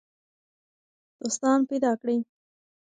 [1.19, 2.17] دوستان پیدا کړئ.